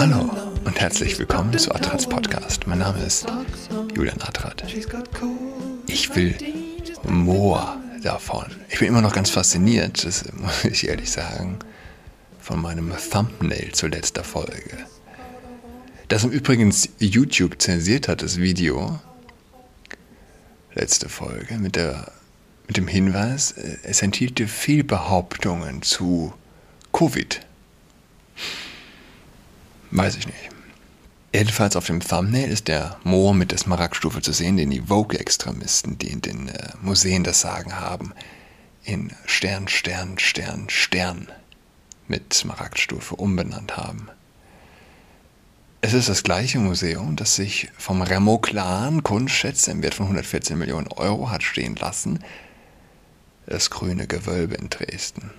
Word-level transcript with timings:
Hallo 0.00 0.30
und 0.64 0.80
herzlich 0.80 1.16
willkommen 1.16 1.56
zu 1.56 1.72
Adrats 1.72 2.08
Podcast. 2.08 2.66
Mein 2.66 2.80
Name 2.80 3.04
ist 3.04 3.24
Julian 3.94 4.20
Adrat. 4.20 4.64
Ich 5.86 6.16
will 6.16 6.34
more 7.04 7.76
davon. 8.02 8.46
Ich 8.68 8.80
bin 8.80 8.88
immer 8.88 9.00
noch 9.00 9.12
ganz 9.12 9.30
fasziniert, 9.30 10.04
das 10.04 10.24
muss 10.32 10.64
ich 10.64 10.88
ehrlich 10.88 11.12
sagen, 11.12 11.60
von 12.40 12.60
meinem 12.60 12.92
Thumbnail 13.12 13.70
zur 13.74 13.90
letzter 13.90 14.24
Folge. 14.24 14.76
Das 16.08 16.24
im 16.24 16.30
Übrigen 16.30 16.74
YouTube 16.98 17.62
zensiert 17.62 18.08
hat, 18.08 18.22
das 18.22 18.38
Video, 18.38 18.98
letzte 20.74 21.08
Folge, 21.08 21.58
mit, 21.58 21.76
der, 21.76 22.10
mit 22.66 22.76
dem 22.76 22.88
Hinweis, 22.88 23.52
äh, 23.52 23.76
es 23.84 24.02
enthielte 24.02 24.48
Fehlbehauptungen 24.48 25.82
zu 25.82 26.34
Covid. 26.98 27.40
Weiß 29.92 30.16
ich 30.16 30.26
nicht. 30.26 30.50
Jedenfalls 31.32 31.76
auf 31.76 31.86
dem 31.86 32.00
Thumbnail 32.00 32.50
ist 32.50 32.66
der 32.66 32.98
Moor 33.04 33.34
mit 33.34 33.52
der 33.52 33.58
Smaragdstufe 33.58 34.20
zu 34.20 34.32
sehen, 34.32 34.56
den 34.56 34.70
die 34.70 34.80
Vogue-Extremisten, 34.80 35.96
die 35.98 36.08
in 36.08 36.22
den 36.22 36.48
äh, 36.48 36.72
Museen 36.82 37.22
das 37.22 37.40
Sagen 37.40 37.78
haben, 37.78 38.14
in 38.82 39.12
Stern, 39.26 39.68
Stern, 39.68 40.18
Stern, 40.18 40.68
Stern 40.70 41.28
mit 42.08 42.34
Smaragdstufe 42.34 43.14
umbenannt 43.14 43.76
haben. 43.76 44.08
Es 45.80 45.92
ist 45.92 46.08
das 46.08 46.24
gleiche 46.24 46.58
Museum, 46.58 47.14
das 47.14 47.36
sich 47.36 47.68
vom 47.78 48.02
Remo-Clan 48.02 49.04
Kunstschätze 49.04 49.70
im 49.70 49.84
Wert 49.84 49.94
von 49.94 50.06
114 50.06 50.58
Millionen 50.58 50.88
Euro 50.88 51.30
hat 51.30 51.44
stehen 51.44 51.76
lassen. 51.76 52.24
Das 53.46 53.70
grüne 53.70 54.08
Gewölbe 54.08 54.56
in 54.56 54.68
Dresden. 54.68 55.30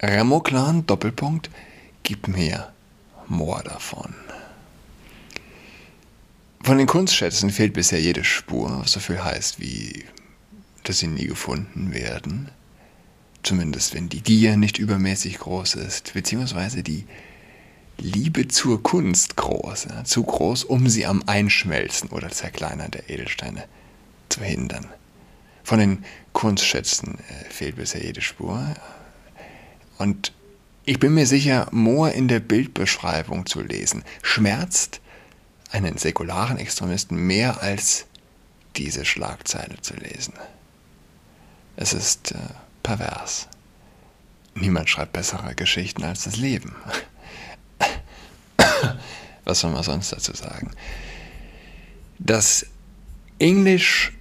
Remo-Clan, 0.00 0.86
Doppelpunkt, 0.86 1.50
gib 2.02 2.28
mir 2.28 2.72
Moor 3.26 3.62
davon. 3.62 4.14
Von 6.62 6.78
den 6.78 6.86
Kunstschätzen 6.86 7.50
fehlt 7.50 7.72
bisher 7.72 8.00
jede 8.00 8.24
Spur, 8.24 8.80
was 8.80 8.92
so 8.92 9.00
viel 9.00 9.22
heißt 9.22 9.58
wie, 9.60 10.04
dass 10.84 10.98
sie 10.98 11.06
nie 11.06 11.26
gefunden 11.26 11.92
werden. 11.92 12.50
Zumindest 13.42 13.94
wenn 13.94 14.08
die 14.08 14.22
Gier 14.22 14.56
nicht 14.56 14.78
übermäßig 14.78 15.38
groß 15.38 15.74
ist, 15.76 16.12
beziehungsweise 16.14 16.82
die 16.82 17.04
Liebe 17.98 18.46
zur 18.46 18.82
Kunst 18.82 19.36
groß, 19.36 19.86
ja, 19.90 20.04
zu 20.04 20.22
groß, 20.22 20.64
um 20.64 20.88
sie 20.88 21.06
am 21.06 21.22
Einschmelzen 21.26 22.10
oder 22.10 22.30
Zerkleinern 22.30 22.90
der 22.92 23.10
Edelsteine 23.10 23.64
zu 24.28 24.42
hindern. 24.42 24.86
Von 25.64 25.80
den 25.80 26.04
Kunstschätzen 26.32 27.18
äh, 27.18 27.50
fehlt 27.50 27.76
bisher 27.76 28.02
jede 28.04 28.20
Spur. 28.20 28.74
Und 29.98 30.32
ich 30.84 30.98
bin 30.98 31.12
mir 31.12 31.26
sicher, 31.26 31.68
Mohr 31.70 32.12
in 32.12 32.28
der 32.28 32.40
Bildbeschreibung 32.40 33.44
zu 33.44 33.60
lesen, 33.60 34.04
schmerzt 34.22 35.00
einen 35.70 35.98
säkularen 35.98 36.56
Extremisten 36.56 37.18
mehr 37.18 37.62
als 37.62 38.06
diese 38.76 39.04
Schlagzeile 39.04 39.80
zu 39.82 39.94
lesen. 39.94 40.32
Es 41.76 41.92
ist 41.92 42.32
äh, 42.32 42.38
pervers. 42.82 43.48
Niemand 44.54 44.88
schreibt 44.88 45.12
bessere 45.12 45.54
Geschichten 45.54 46.04
als 46.04 46.24
das 46.24 46.36
Leben. 46.36 46.74
Was 49.44 49.60
soll 49.60 49.72
man 49.72 49.82
sonst 49.82 50.12
dazu 50.12 50.34
sagen? 50.34 50.70
Das 52.18 52.66
English 53.38 54.12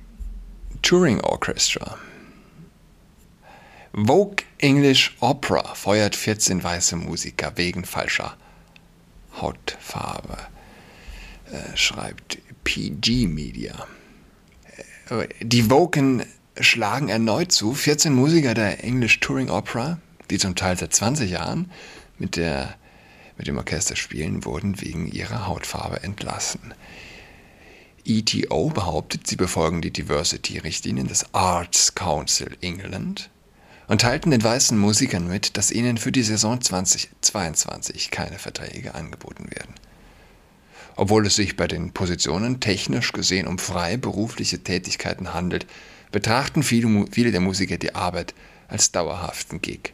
Touring 0.82 1.22
Orchestra 1.22 1.98
Vogue 4.00 4.46
English 4.60 5.18
Opera 5.22 5.74
feuert 5.74 6.16
14 6.16 6.64
weiße 6.64 6.96
Musiker 6.98 7.54
wegen 7.56 7.84
falscher 7.84 8.38
Hautfarbe, 9.42 10.38
äh, 11.52 11.76
schreibt 11.76 12.38
PG 12.64 13.26
Media. 13.26 13.88
Äh, 15.10 15.28
die 15.42 15.72
Woken 15.72 16.24
schlagen 16.60 17.10
erneut 17.10 17.52
zu. 17.52 17.74
14 17.74 18.14
Musiker 18.14 18.54
der 18.54 18.84
English 18.84 19.20
Touring 19.20 19.50
Opera, 19.50 19.98
die 20.30 20.38
zum 20.38 20.54
Teil 20.54 20.78
seit 20.78 20.94
20 20.94 21.32
Jahren 21.32 21.72
mit, 22.20 22.36
der, 22.36 22.76
mit 23.36 23.48
dem 23.48 23.58
Orchester 23.58 23.96
spielen, 23.96 24.46
wurden 24.46 24.80
wegen 24.80 25.08
ihrer 25.08 25.48
Hautfarbe 25.48 26.04
entlassen. 26.04 26.76
ETO 28.06 28.70
behauptet, 28.70 29.26
sie 29.26 29.38
befolgen 29.38 29.82
die 29.82 29.92
Diversity-Richtlinien 29.92 31.08
des 31.08 31.34
Arts 31.34 31.96
Council 31.96 32.56
England 32.62 33.32
und 33.88 34.02
teilten 34.02 34.32
den 34.32 34.44
weißen 34.44 34.78
Musikern 34.78 35.28
mit, 35.28 35.58
dass 35.58 35.72
ihnen 35.72 35.98
für 35.98 36.12
die 36.12 36.24
Saison 36.24 36.60
2022 36.60 38.12
keine 38.12 38.38
Verträge 38.38 38.96
angeboten 38.96 39.50
werden. 39.50 39.76
Obwohl 40.96 41.26
es 41.28 41.36
sich 41.36 41.56
bei 41.56 41.68
den 41.68 41.94
Positionen 41.94 42.60
technisch 42.60 43.14
gesehen 43.14 43.48
um 43.48 43.60
freiberufliche 43.60 44.60
Tätigkeiten 44.60 45.34
handelt, 45.34 45.68
betrachten 46.12 46.64
viele, 46.64 47.06
viele 47.12 47.32
der 47.32 47.42
Musiker 47.42 47.78
die 47.78 47.96
Arbeit 47.96 48.34
als 48.68 48.92
dauerhaften 48.92 49.62
Gig. 49.62 49.94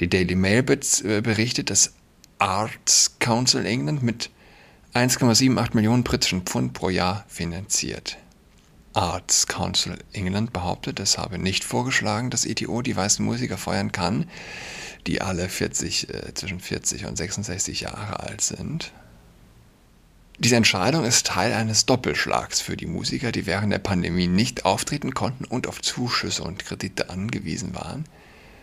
Die 0.00 0.08
Daily 0.08 0.34
Mail 0.34 0.64
äh, 0.68 1.20
berichtet, 1.20 1.70
dass 1.70 1.92
Arts 2.38 3.16
Council 3.18 3.64
England 3.64 4.02
mit 4.02 4.30
1,78 4.94 5.74
Millionen 5.74 6.04
britischen 6.04 6.42
Pfund 6.42 6.72
pro 6.72 6.88
Jahr 6.88 7.24
finanziert. 7.28 8.16
Arts 8.96 9.46
Council 9.46 9.98
England 10.14 10.54
behauptet, 10.54 11.00
es 11.00 11.18
habe 11.18 11.38
nicht 11.38 11.64
vorgeschlagen, 11.64 12.30
dass 12.30 12.46
ETO 12.46 12.80
die 12.80 12.96
weißen 12.96 13.22
Musiker 13.22 13.58
feuern 13.58 13.92
kann, 13.92 14.26
die 15.06 15.20
alle 15.20 15.50
40, 15.50 16.08
äh, 16.08 16.32
zwischen 16.32 16.60
40 16.60 17.04
und 17.04 17.16
66 17.16 17.82
Jahre 17.82 18.20
alt 18.20 18.40
sind. 18.40 18.92
Diese 20.38 20.56
Entscheidung 20.56 21.04
ist 21.04 21.26
Teil 21.26 21.52
eines 21.52 21.84
Doppelschlags 21.84 22.62
für 22.62 22.78
die 22.78 22.86
Musiker, 22.86 23.32
die 23.32 23.44
während 23.44 23.70
der 23.70 23.80
Pandemie 23.80 24.28
nicht 24.28 24.64
auftreten 24.64 25.12
konnten 25.12 25.44
und 25.44 25.66
auf 25.66 25.82
Zuschüsse 25.82 26.42
und 26.42 26.64
Kredite 26.64 27.10
angewiesen 27.10 27.74
waren. 27.74 28.06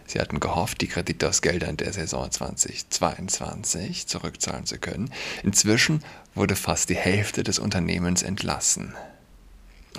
Sie 0.07 0.19
hatten 0.19 0.39
gehofft, 0.39 0.81
die 0.81 0.87
Kredite 0.87 1.29
aus 1.29 1.43
Geldern 1.43 1.77
der 1.77 1.93
Saison 1.93 2.29
2022 2.29 4.07
zurückzahlen 4.07 4.65
zu 4.65 4.79
können. 4.79 5.11
Inzwischen 5.43 6.03
wurde 6.33 6.55
fast 6.55 6.89
die 6.89 6.95
Hälfte 6.95 7.43
des 7.43 7.59
Unternehmens 7.59 8.23
entlassen 8.23 8.95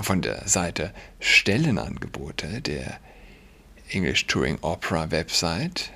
von 0.01 0.23
der 0.23 0.49
Seite 0.49 0.93
Stellenangebote 1.21 2.61
der 2.61 2.99
English 3.91 4.27
Touring 4.27 4.59
Opera 4.63 5.11
Website. 5.11 5.91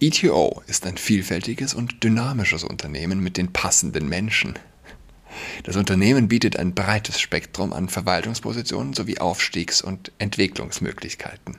ETO 0.00 0.62
ist 0.66 0.86
ein 0.86 0.96
vielfältiges 0.96 1.74
und 1.74 2.02
dynamisches 2.02 2.64
Unternehmen 2.64 3.20
mit 3.20 3.36
den 3.36 3.52
passenden 3.52 4.08
Menschen. 4.08 4.58
Das 5.62 5.76
Unternehmen 5.76 6.28
bietet 6.28 6.56
ein 6.56 6.74
breites 6.74 7.20
Spektrum 7.20 7.72
an 7.72 7.88
Verwaltungspositionen 7.88 8.94
sowie 8.94 9.18
Aufstiegs- 9.18 9.82
und 9.82 10.10
Entwicklungsmöglichkeiten. 10.18 11.56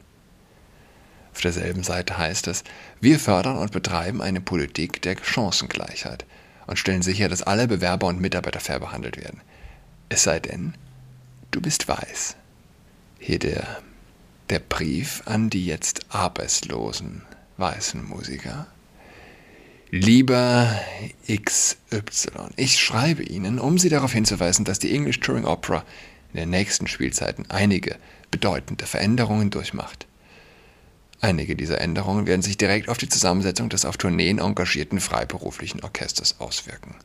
Auf 1.33 1.41
derselben 1.41 1.83
Seite 1.83 2.17
heißt 2.17 2.47
es, 2.47 2.63
wir 2.99 3.19
fördern 3.19 3.57
und 3.57 3.71
betreiben 3.71 4.21
eine 4.21 4.41
Politik 4.41 5.01
der 5.01 5.15
Chancengleichheit 5.21 6.25
und 6.67 6.77
stellen 6.77 7.01
sicher, 7.01 7.29
dass 7.29 7.43
alle 7.43 7.67
Bewerber 7.67 8.07
und 8.07 8.19
Mitarbeiter 8.19 8.59
fair 8.59 8.79
behandelt 8.79 9.17
werden. 9.17 9.41
Es 10.09 10.23
sei 10.23 10.39
denn, 10.39 10.73
du 11.51 11.61
bist 11.61 11.87
weiß. 11.87 12.35
Hier 13.19 13.39
der, 13.39 13.81
der 14.49 14.59
Brief 14.59 15.21
an 15.25 15.49
die 15.49 15.65
jetzt 15.65 16.05
arbeitslosen 16.09 17.23
weißen 17.57 18.03
Musiker. 18.03 18.67
Lieber 19.91 20.79
XY, 21.27 21.75
ich 22.55 22.79
schreibe 22.79 23.23
Ihnen, 23.23 23.59
um 23.59 23.77
Sie 23.77 23.89
darauf 23.89 24.13
hinzuweisen, 24.13 24.65
dass 24.65 24.79
die 24.79 24.95
English 24.95 25.19
Touring 25.19 25.45
Opera 25.45 25.83
in 26.33 26.39
den 26.39 26.49
nächsten 26.49 26.87
Spielzeiten 26.87 27.49
einige 27.49 27.97
bedeutende 28.31 28.85
Veränderungen 28.85 29.49
durchmacht. 29.49 30.07
Einige 31.19 31.55
dieser 31.55 31.79
Änderungen 31.81 32.25
werden 32.25 32.41
sich 32.41 32.57
direkt 32.57 32.89
auf 32.89 32.97
die 32.97 33.09
Zusammensetzung 33.09 33.69
des 33.69 33.85
auf 33.85 33.97
Tourneen 33.97 34.39
engagierten 34.39 34.99
freiberuflichen 34.99 35.83
Orchesters 35.83 36.39
auswirken. 36.39 36.95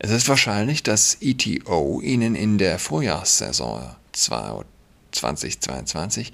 Es 0.00 0.10
ist 0.10 0.28
wahrscheinlich, 0.28 0.84
dass 0.84 1.16
ETO 1.20 2.00
Ihnen 2.00 2.36
in 2.36 2.56
der 2.56 2.78
Vorjahrssaison 2.78 3.96
2022 4.12 6.32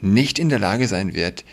nicht 0.00 0.40
in 0.40 0.48
der 0.48 0.58
Lage 0.58 0.88
sein 0.88 1.14
wird, 1.14 1.44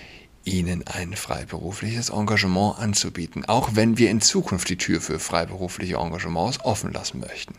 Ihnen 0.45 0.83
ein 0.87 1.15
freiberufliches 1.15 2.09
Engagement 2.09 2.79
anzubieten, 2.79 3.45
auch 3.45 3.75
wenn 3.75 3.99
wir 3.99 4.09
in 4.09 4.21
Zukunft 4.21 4.67
die 4.69 4.77
Tür 4.77 4.99
für 4.99 5.19
freiberufliche 5.19 5.97
Engagements 5.97 6.59
offen 6.61 6.91
lassen 6.91 7.19
möchten. 7.19 7.53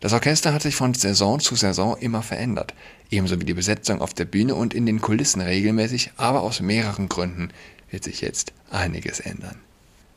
Das 0.00 0.12
Orchester 0.12 0.52
hat 0.52 0.62
sich 0.62 0.74
von 0.74 0.94
Saison 0.94 1.38
zu 1.38 1.54
Saison 1.54 1.96
immer 1.98 2.22
verändert, 2.22 2.74
ebenso 3.10 3.40
wie 3.40 3.44
die 3.44 3.54
Besetzung 3.54 4.00
auf 4.00 4.12
der 4.12 4.24
Bühne 4.24 4.56
und 4.56 4.74
in 4.74 4.86
den 4.86 5.00
Kulissen 5.00 5.40
regelmäßig, 5.40 6.10
aber 6.16 6.42
aus 6.42 6.60
mehreren 6.60 7.08
Gründen 7.08 7.50
wird 7.90 8.02
sich 8.02 8.20
jetzt 8.20 8.52
einiges 8.70 9.20
ändern. 9.20 9.60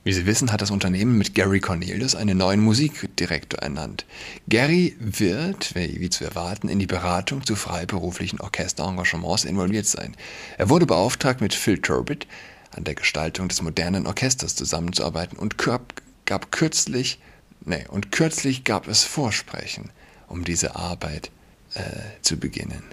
Wie 0.03 0.13
Sie 0.13 0.25
wissen, 0.25 0.51
hat 0.51 0.63
das 0.63 0.71
Unternehmen 0.71 1.19
mit 1.19 1.35
Gary 1.35 1.59
Cornelius 1.59 2.15
einen 2.15 2.39
neuen 2.39 2.59
Musikdirektor 2.59 3.59
ernannt. 3.59 4.05
Gary 4.49 4.95
wird, 4.99 5.75
wie 5.75 6.09
zu 6.09 6.23
erwarten, 6.23 6.69
in 6.69 6.79
die 6.79 6.87
Beratung 6.87 7.45
zu 7.45 7.55
freiberuflichen 7.55 8.41
Orchesterengagements 8.41 9.43
involviert 9.43 9.85
sein. 9.85 10.15
Er 10.57 10.69
wurde 10.69 10.87
beauftragt, 10.87 11.39
mit 11.39 11.53
Phil 11.53 11.77
Turbid 11.79 12.25
an 12.71 12.83
der 12.83 12.95
Gestaltung 12.95 13.47
des 13.47 13.61
modernen 13.61 14.07
Orchesters 14.07 14.55
zusammenzuarbeiten 14.55 15.37
und 15.37 15.59
gab 15.59 16.51
kürzlich, 16.51 17.19
nee, 17.63 17.85
und 17.87 18.11
kürzlich 18.11 18.63
gab 18.63 18.87
es 18.87 19.03
Vorsprechen, 19.03 19.91
um 20.27 20.43
diese 20.43 20.75
Arbeit 20.75 21.29
äh, 21.75 21.81
zu 22.23 22.37
beginnen. 22.37 22.83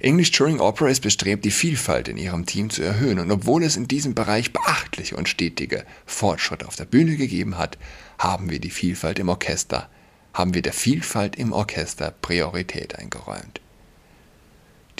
English 0.00 0.30
Touring 0.30 0.60
Opera 0.60 0.88
ist 0.88 1.00
bestrebt, 1.00 1.44
die 1.44 1.50
Vielfalt 1.50 2.06
in 2.06 2.16
ihrem 2.16 2.46
Team 2.46 2.70
zu 2.70 2.82
erhöhen 2.82 3.18
und 3.18 3.32
obwohl 3.32 3.64
es 3.64 3.76
in 3.76 3.88
diesem 3.88 4.14
Bereich 4.14 4.52
beachtliche 4.52 5.16
und 5.16 5.28
stetige 5.28 5.84
Fortschritte 6.06 6.68
auf 6.68 6.76
der 6.76 6.84
Bühne 6.84 7.16
gegeben 7.16 7.58
hat, 7.58 7.78
haben 8.16 8.48
wir 8.48 8.60
die 8.60 8.70
Vielfalt 8.70 9.18
im 9.18 9.28
Orchester, 9.28 9.88
haben 10.32 10.54
wir 10.54 10.62
der 10.62 10.72
Vielfalt 10.72 11.34
im 11.34 11.52
Orchester 11.52 12.14
Priorität 12.22 12.96
eingeräumt. 12.96 13.60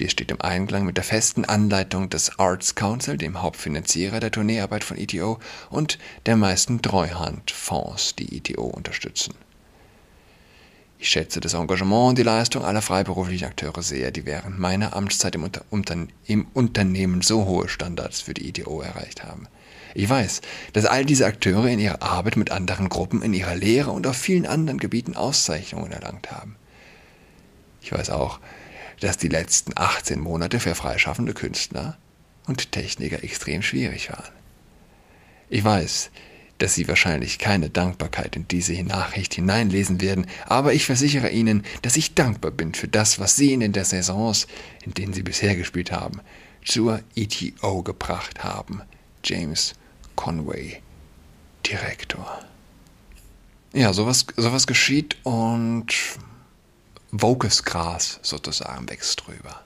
Dies 0.00 0.12
steht 0.12 0.32
im 0.32 0.40
Einklang 0.40 0.84
mit 0.84 0.96
der 0.96 1.04
festen 1.04 1.44
Anleitung 1.44 2.10
des 2.10 2.38
Arts 2.40 2.74
Council, 2.74 3.16
dem 3.16 3.40
Hauptfinanzierer 3.40 4.18
der 4.18 4.32
Tourneearbeit 4.32 4.82
von 4.82 4.96
ETO 4.96 5.38
und 5.70 5.98
der 6.26 6.36
meisten 6.36 6.82
Treuhandfonds, 6.82 8.16
die 8.16 8.36
ETO 8.36 8.64
unterstützen. 8.64 9.34
Ich 11.00 11.10
schätze 11.10 11.40
das 11.40 11.54
Engagement 11.54 12.10
und 12.10 12.18
die 12.18 12.24
Leistung 12.24 12.64
aller 12.64 12.82
freiberuflichen 12.82 13.46
Akteure 13.46 13.82
sehr, 13.82 14.10
die 14.10 14.26
während 14.26 14.58
meiner 14.58 14.96
Amtszeit 14.96 15.36
im, 15.36 15.48
Unter 15.70 15.96
im 16.26 16.46
Unternehmen 16.54 17.22
so 17.22 17.44
hohe 17.44 17.68
Standards 17.68 18.20
für 18.20 18.34
die 18.34 18.48
ITO 18.48 18.80
erreicht 18.80 19.22
haben. 19.22 19.46
Ich 19.94 20.08
weiß, 20.08 20.40
dass 20.72 20.84
all 20.84 21.04
diese 21.04 21.26
Akteure 21.26 21.68
in 21.68 21.78
ihrer 21.78 22.02
Arbeit 22.02 22.36
mit 22.36 22.50
anderen 22.50 22.88
Gruppen, 22.88 23.22
in 23.22 23.32
ihrer 23.32 23.54
Lehre 23.54 23.92
und 23.92 24.06
auf 24.06 24.16
vielen 24.16 24.46
anderen 24.46 24.78
Gebieten 24.78 25.16
Auszeichnungen 25.16 25.92
erlangt 25.92 26.32
haben. 26.32 26.56
Ich 27.80 27.92
weiß 27.92 28.10
auch, 28.10 28.40
dass 29.00 29.16
die 29.16 29.28
letzten 29.28 29.72
18 29.76 30.18
Monate 30.18 30.58
für 30.58 30.74
freischaffende 30.74 31.32
Künstler 31.32 31.96
und 32.46 32.72
Techniker 32.72 33.22
extrem 33.22 33.62
schwierig 33.62 34.10
waren. 34.10 34.32
Ich 35.48 35.62
weiß, 35.62 36.10
dass 36.58 36.74
Sie 36.74 36.88
wahrscheinlich 36.88 37.38
keine 37.38 37.70
Dankbarkeit 37.70 38.36
in 38.36 38.46
diese 38.48 38.74
Nachricht 38.82 39.34
hineinlesen 39.34 40.00
werden, 40.00 40.26
aber 40.46 40.74
ich 40.74 40.84
versichere 40.84 41.30
Ihnen, 41.30 41.64
dass 41.82 41.96
ich 41.96 42.14
dankbar 42.14 42.50
bin 42.50 42.74
für 42.74 42.88
das, 42.88 43.18
was 43.18 43.36
Sie 43.36 43.52
in 43.52 43.60
den 43.60 43.72
Saisons, 43.72 44.46
in 44.84 44.94
denen 44.94 45.12
Sie 45.12 45.22
bisher 45.22 45.56
gespielt 45.56 45.92
haben, 45.92 46.20
zur 46.64 47.00
ETO 47.14 47.82
gebracht 47.82 48.42
haben. 48.42 48.82
James 49.24 49.74
Conway, 50.16 50.80
Direktor. 51.66 52.40
Ja, 53.72 53.92
sowas, 53.92 54.26
sowas 54.36 54.66
geschieht 54.66 55.16
und 55.24 55.94
Vocusgras 57.10 58.18
sozusagen 58.22 58.88
wächst 58.88 59.26
drüber. 59.26 59.62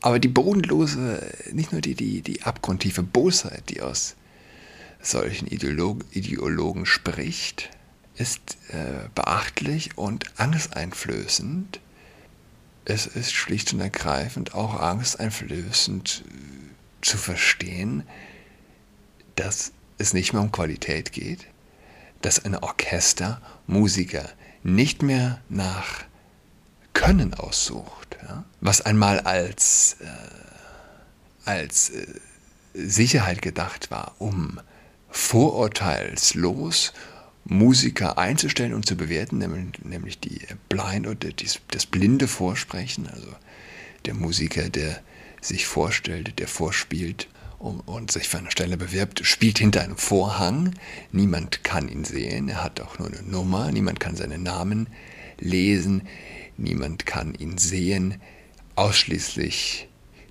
Aber 0.00 0.18
die 0.18 0.28
bodenlose, 0.28 1.20
nicht 1.52 1.72
nur 1.72 1.80
die, 1.80 1.94
die, 1.94 2.20
die 2.20 2.42
abgrundtiefe 2.42 3.02
Bosheit, 3.02 3.64
die 3.70 3.80
aus 3.80 4.16
solchen 5.06 5.46
Ideolog 5.46 6.04
Ideologen 6.12 6.86
spricht, 6.86 7.70
ist 8.16 8.56
äh, 8.68 9.08
beachtlich 9.14 9.96
und 9.96 10.26
angsteinflößend. 10.38 11.80
Es 12.84 13.06
ist 13.06 13.32
schlicht 13.32 13.72
und 13.72 13.80
ergreifend 13.80 14.54
auch 14.54 14.78
angsteinflößend 14.78 16.24
äh, 16.26 17.04
zu 17.04 17.18
verstehen, 17.18 18.04
dass 19.36 19.72
es 19.98 20.12
nicht 20.12 20.32
mehr 20.32 20.42
um 20.42 20.52
Qualität 20.52 21.12
geht, 21.12 21.46
dass 22.22 22.44
ein 22.44 22.56
Orchester 22.56 23.40
Musiker 23.66 24.28
nicht 24.62 25.02
mehr 25.02 25.40
nach 25.48 26.04
Können 26.92 27.34
aussucht, 27.34 28.16
ja? 28.22 28.44
was 28.60 28.80
einmal 28.80 29.20
als, 29.20 29.96
äh, 30.00 30.06
als 31.44 31.90
äh, 31.90 32.06
Sicherheit 32.72 33.42
gedacht 33.42 33.90
war, 33.90 34.14
um 34.18 34.60
vorurteilslos 35.14 36.92
Musiker 37.44 38.18
einzustellen 38.18 38.74
und 38.74 38.84
zu 38.84 38.96
bewerten, 38.96 39.38
nämlich 39.84 40.18
die 40.18 40.40
Blind 40.68 41.06
oder 41.06 41.28
das 41.68 41.86
blinde 41.86 42.26
Vorsprechen, 42.26 43.06
also 43.06 43.28
der 44.06 44.14
Musiker, 44.14 44.68
der 44.68 45.00
sich 45.40 45.66
vorstellt, 45.66 46.38
der 46.40 46.48
vorspielt 46.48 47.28
und 47.58 48.10
sich 48.10 48.28
für 48.28 48.38
eine 48.38 48.50
Stelle 48.50 48.76
bewirbt, 48.76 49.24
spielt 49.24 49.58
hinter 49.58 49.82
einem 49.82 49.96
Vorhang. 49.96 50.74
Niemand 51.12 51.62
kann 51.62 51.88
ihn 51.88 52.04
sehen, 52.04 52.48
er 52.48 52.64
hat 52.64 52.80
auch 52.80 52.98
nur 52.98 53.08
eine 53.08 53.22
Nummer, 53.22 53.70
niemand 53.70 54.00
kann 54.00 54.16
seinen 54.16 54.42
Namen 54.42 54.88
lesen, 55.38 56.08
niemand 56.56 57.06
kann 57.06 57.34
ihn 57.34 57.56
sehen, 57.56 58.20
ausschließlich 58.74 59.86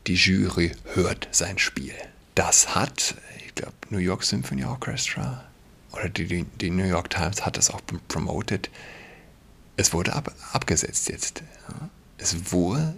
die 0.07 0.15
Jury 0.15 0.73
hört 0.93 1.29
sein 1.31 1.57
Spiel. 1.57 1.93
Das 2.35 2.75
hat 2.75 3.15
ich 3.53 3.61
glaube, 3.61 3.77
New 3.89 3.99
York 3.99 4.23
Symphony 4.23 4.65
Orchestra 4.65 5.43
oder 5.91 6.09
die, 6.09 6.43
die, 6.43 6.69
New 6.71 6.85
York 6.85 7.11
Times 7.11 7.45
hat 7.45 7.55
das 7.55 7.69
auch 7.69 7.81
promoted. 8.07 8.71
Es 9.77 9.93
wurde 9.93 10.13
ab, 10.13 10.33
abgesetzt 10.53 11.07
jetzt. 11.09 11.43
Es 12.17 12.51
wurde 12.51 12.95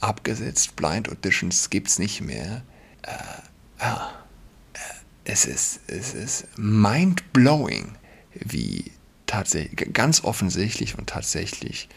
abgesetzt. 0.00 0.74
Blind 0.74 1.08
Auditions 1.08 1.70
gibt 1.70 1.88
es 1.88 2.00
nicht 2.00 2.20
mehr. 2.20 2.62
Äh, 3.02 3.12
ja. 3.80 4.12
Äh, 4.72 4.78
es 5.24 5.44
ist, 5.44 5.80
es 5.86 6.14
ist 6.14 6.46
mind-blowing, 6.56 7.96
wie 8.34 8.90
tatsächlich, 9.26 9.92
ganz 9.92 10.24
offensichtlich 10.24 10.98
und 10.98 11.08
tatsächlich 11.08 11.88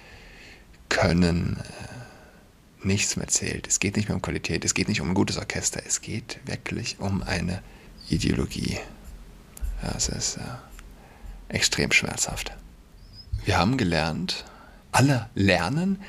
können 0.89 1.57
äh, 1.57 1.90
nichts 2.83 3.16
mehr 3.16 3.28
zählt. 3.28 3.68
Es 3.68 3.80
geht 3.80 3.95
nicht 3.95 4.07
mehr 4.10 4.16
um 4.16 4.22
Qualität, 4.22 4.66
es 4.66 4.74
geht 4.74 4.88
nicht 4.88 5.01
um 5.01 5.10
ein 5.10 5.13
gutes 5.13 5.38
Orchester, 5.38 5.81
es 5.86 6.01
geht 6.01 6.39
wirklich 6.45 7.00
um 7.00 7.24
eine 7.24 7.62
Ideologie. 8.10 8.80
Ja, 9.83 9.94
es 9.95 10.10
ist 10.10 10.38
äh, 10.38 10.42
extrem 11.50 11.92
schmerzhaft. 11.92 12.51
Wir 13.45 13.57
haben 13.57 13.78
gelernt, 13.78 14.45
alle 14.92 15.30
lernen, 15.36 16.01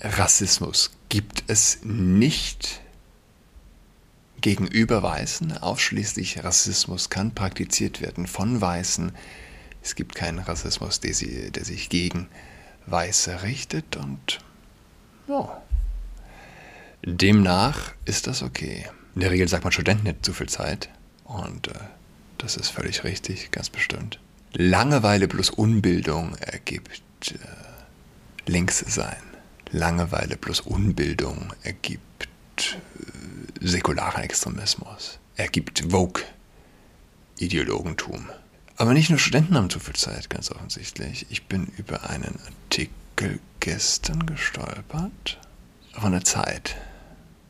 Rassismus 0.00 0.90
gibt 1.08 1.44
es 1.46 1.78
nicht 1.82 2.80
gegenüber 4.40 5.02
Weißen. 5.02 5.56
Ausschließlich 5.56 6.44
Rassismus 6.44 7.08
kann 7.08 7.34
praktiziert 7.34 8.02
werden 8.02 8.26
von 8.26 8.60
Weißen. 8.60 9.12
Es 9.82 9.94
gibt 9.94 10.14
keinen 10.14 10.40
Rassismus, 10.40 11.00
der, 11.00 11.14
sie, 11.14 11.50
der 11.50 11.64
sich 11.64 11.88
gegen 11.88 12.28
Weiße 12.86 13.42
richtet 13.42 13.96
und 13.96 14.40
ja, 15.26 15.62
Demnach 17.06 17.92
ist 18.06 18.26
das 18.26 18.42
okay. 18.42 18.86
In 19.14 19.20
der 19.20 19.30
Regel 19.30 19.46
sagt 19.46 19.64
man 19.64 19.72
Studenten 19.72 20.04
nicht 20.04 20.24
zu 20.24 20.32
viel 20.32 20.48
Zeit. 20.48 20.88
Und 21.24 21.68
äh, 21.68 21.74
das 22.38 22.56
ist 22.56 22.70
völlig 22.70 23.04
richtig, 23.04 23.50
ganz 23.50 23.68
bestimmt. 23.68 24.18
Langeweile 24.54 25.28
plus 25.28 25.50
Unbildung 25.50 26.34
ergibt 26.36 27.02
äh, 27.32 27.36
links 28.46 28.78
sein. 28.78 29.22
Langeweile 29.70 30.36
plus 30.36 30.60
Unbildung 30.60 31.52
ergibt 31.62 32.28
äh, 32.60 32.70
säkularen 33.60 34.22
Extremismus. 34.22 35.18
Ergibt 35.36 35.84
Vogue-Ideologentum. 35.90 38.30
Aber 38.76 38.94
nicht 38.94 39.10
nur 39.10 39.18
Studenten 39.18 39.56
haben 39.56 39.68
zu 39.70 39.78
viel 39.78 39.94
Zeit, 39.94 40.30
ganz 40.30 40.50
offensichtlich. 40.50 41.26
Ich 41.28 41.44
bin 41.44 41.66
über 41.76 42.08
einen 42.08 42.38
Artikel 42.46 43.40
gestern 43.60 44.24
gestolpert 44.26 45.38
von 45.92 46.12
der 46.12 46.24
Zeit 46.24 46.76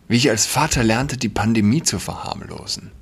wie 0.08 0.16
ich 0.16 0.30
als 0.30 0.46
Vater 0.46 0.82
lernte, 0.84 1.16
die 1.16 1.28
Pandemie 1.28 1.82
zu 1.82 1.98
verharmlosen. 1.98 2.92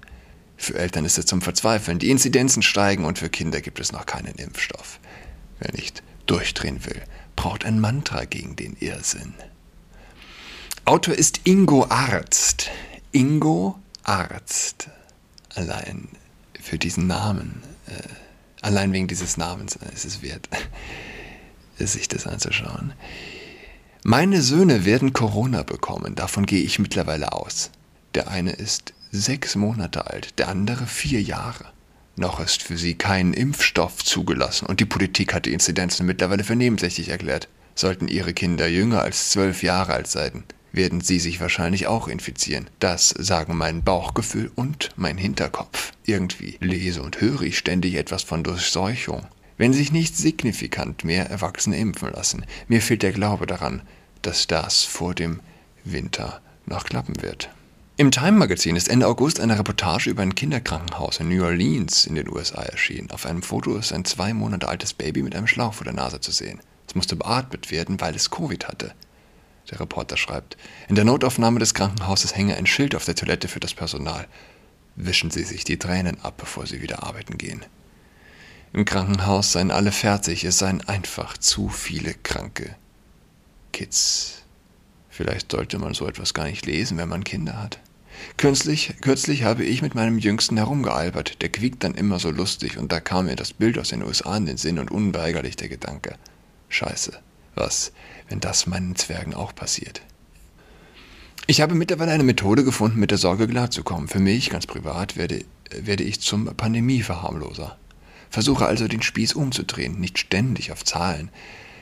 Für 0.56 0.78
Eltern 0.78 1.04
ist 1.04 1.18
es 1.18 1.26
zum 1.26 1.42
Verzweifeln. 1.42 1.99
Die 1.99 2.11
Inzidenzen 2.11 2.62
steigen 2.62 3.04
und 3.04 3.18
für 3.18 3.28
Kinder 3.28 3.61
gibt 3.61 3.80
es 3.80 3.90
noch 3.90 4.06
keinen 4.06 4.35
Impfstoff. 4.37 5.00
Wer 5.59 5.73
nicht 5.73 6.02
durchdrehen 6.26 6.85
will, 6.85 7.02
braucht 7.35 7.64
ein 7.64 7.80
Mantra 7.80 8.25
gegen 8.25 8.54
den 8.54 8.76
Irrsinn. 8.78 9.35
Autor 10.85 11.14
ist 11.14 11.40
Ingo 11.44 11.87
Arzt. 11.88 12.71
Ingo 13.11 13.78
Arzt. 14.04 14.88
Allein 15.54 16.09
für 16.61 16.78
diesen 16.78 17.06
Namen, 17.06 17.62
äh, 17.88 18.09
allein 18.61 18.92
wegen 18.92 19.09
dieses 19.09 19.37
Namens 19.37 19.76
ist 19.94 20.04
es 20.04 20.23
wert, 20.23 20.49
sich 21.78 22.09
das 22.09 22.26
anzuschauen. 22.26 22.92
Meine 24.04 24.42
Söhne 24.42 24.85
werden 24.85 25.12
Corona 25.12 25.62
bekommen, 25.62 26.16
davon 26.16 26.44
gehe 26.44 26.62
ich 26.62 26.80
mittlerweile 26.80 27.32
aus. 27.32 27.71
Der 28.14 28.26
eine 28.26 28.50
ist 28.50 28.94
sechs 29.12 29.54
Monate 29.54 30.09
alt, 30.09 30.40
der 30.40 30.49
andere 30.49 30.87
vier 30.87 31.23
Jahre. 31.23 31.66
Noch 32.16 32.40
ist 32.40 32.64
für 32.64 32.76
sie 32.76 32.94
kein 32.94 33.32
Impfstoff 33.32 34.04
zugelassen 34.04 34.66
und 34.66 34.80
die 34.80 34.87
Politik 34.87 35.32
hat 35.32 35.47
die 35.47 35.52
Inzidenzen 35.52 36.04
mittlerweile 36.04 36.42
für 36.42 36.56
nebensächlich 36.56 37.11
erklärt. 37.11 37.49
Sollten 37.76 38.09
ihre 38.09 38.35
Kinder 38.35 38.66
jünger 38.66 39.02
als 39.02 39.30
zwölf 39.30 39.62
Jahre 39.62 39.92
alt 39.92 40.09
sein, 40.09 40.42
werden 40.73 41.00
sie 41.00 41.21
sich 41.21 41.40
wahrscheinlich 41.40 41.87
auch 41.87 42.09
infizieren. 42.09 42.68
Das 42.80 43.11
sagen 43.11 43.56
mein 43.56 43.85
Bauchgefühl 43.85 44.50
und 44.56 44.90
mein 44.97 45.16
Hinterkopf. 45.16 45.92
Irgendwie 46.04 46.56
lese 46.61 47.02
und 47.02 47.21
höre 47.21 47.42
ich 47.42 47.56
ständig 47.56 47.94
etwas 47.94 48.25
von 48.25 48.42
Durchseuchung 48.42 49.28
wenn 49.59 49.73
sich 49.73 49.92
nicht 49.92 50.16
signifikant 50.16 51.04
mehr 51.04 51.30
Erwachsene 51.30 51.76
impfen 51.78 52.11
lassen. 52.11 52.44
Mir 52.68 52.82
fehlt 52.82 53.02
der 53.02 53.12
Glaube 53.12 53.47
daran, 53.47 53.82
dass 54.23 54.47
das 54.47 54.85
vor 54.85 55.14
dem 55.14 55.40
Winter 55.85 56.40
noch 56.66 56.85
klappen 56.85 57.21
wird. 57.23 57.50
Im 57.99 58.11
Time-Magazin 58.11 58.75
ist 58.75 58.88
Ende 58.88 59.06
August 59.06 59.38
eine 59.38 59.59
Reportage 59.59 60.09
über 60.09 60.23
ein 60.23 60.35
Kinderkrankenhaus 60.35 61.21
in 61.21 61.28
New 61.28 61.44
Orleans 61.44 62.06
in 62.06 62.14
den 62.14 62.28
USA 62.28 62.62
erschienen. 62.62 63.11
Auf 63.11 63.26
einem 63.26 63.42
Foto 63.42 63.76
ist 63.76 63.92
ein 63.92 64.04
zwei 64.04 64.32
Monate 64.32 64.66
altes 64.66 64.94
Baby 64.94 65.23
mit 65.23 65.37
einem 65.37 65.47
Schlauch 65.47 65.75
vor 65.75 65.85
der 65.85 65.92
Nase 65.92 66.18
zu 66.18 66.32
sehen. 66.32 66.61
Es 66.88 66.94
musste 66.94 67.16
beatmet 67.16 67.71
werden, 67.71 68.00
weil 68.00 68.14
es 68.14 68.30
Covid 68.30 68.66
hatte. 68.66 68.94
Der 69.71 69.80
Reporter 69.80 70.16
schreibt, 70.16 70.56
in 70.88 70.94
der 70.94 71.04
Notaufnahme 71.04 71.59
des 71.59 71.75
Krankenhauses 71.75 72.35
hänge 72.35 72.56
ein 72.56 72.66
Schild 72.66 72.94
auf 72.94 73.04
der 73.04 73.14
Toilette 73.14 73.47
für 73.47 73.61
das 73.61 73.75
Personal. 73.75 74.26
Wischen 74.97 75.30
Sie 75.30 75.44
sich 75.44 75.64
die 75.64 75.78
Tränen 75.78 76.21
ab, 76.23 76.35
bevor 76.38 76.66
Sie 76.66 76.82
wieder 76.82 77.02
arbeiten 77.02 77.38
gehen. 77.38 77.64
Im 78.73 78.85
Krankenhaus 78.87 79.52
seien 79.52 79.71
alle 79.71 79.93
fertig, 79.93 80.45
es 80.45 80.59
seien 80.59 80.81
einfach 80.88 81.37
zu 81.37 81.69
viele 81.69 82.14
kranke 82.14 82.75
Kids. 83.73 84.43
Vielleicht 85.11 85.52
sollte 85.52 85.79
man 85.79 85.93
so 85.93 86.07
etwas 86.07 86.33
gar 86.33 86.47
nicht 86.47 86.64
lesen, 86.64 86.97
wenn 86.97 87.09
man 87.09 87.25
Kinder 87.25 87.62
hat. 87.62 87.81
Kürzlich, 88.37 88.95
kürzlich 89.02 89.45
habe 89.45 89.64
ich 89.64 89.83
mit 89.83 89.95
meinem 89.95 90.19
Jüngsten 90.19 90.57
herumgealbert, 90.57 91.43
der 91.43 91.50
quiekt 91.50 91.85
dann 91.85 91.95
immer 91.95 92.19
so 92.19 92.31
lustig, 92.31 92.79
und 92.79 92.93
da 92.93 93.00
kam 93.00 93.26
mir 93.26 93.37
das 93.37 93.52
Bild 93.52 93.79
aus 93.79 93.88
den 93.88 94.02
USA 94.02 94.37
in 94.37 94.47
den 94.47 94.57
Sinn 94.57 94.79
und 94.79 94.91
unweigerlich 94.91 95.57
der 95.57 95.69
Gedanke. 95.69 96.14
Scheiße, 96.69 97.12
was, 97.55 97.93
wenn 98.29 98.41
das 98.41 98.67
meinen 98.67 98.97
Zwergen 98.97 99.35
auch 99.35 99.55
passiert? 99.55 100.02
Ich 101.47 101.61
habe 101.61 101.75
mittlerweile 101.75 102.12
eine 102.12 102.23
Methode 102.23 102.64
gefunden, 102.64 103.00
mit 103.00 103.11
der 103.11 103.19
Sorge 103.19 103.49
klarzukommen. 103.49 104.09
Für 104.09 104.21
mich, 104.21 104.49
ganz 104.49 104.67
privat, 104.67 105.17
werde, 105.17 105.45
werde 105.71 106.05
ich 106.05 106.21
zum 106.21 106.47
Pandemieverharmloser. 106.47 107.76
Versuche 108.32 108.64
also 108.64 108.88
den 108.88 109.02
Spieß 109.02 109.34
umzudrehen, 109.34 110.00
nicht 110.00 110.18
ständig 110.18 110.72
auf 110.72 110.86
Zahlen, 110.86 111.30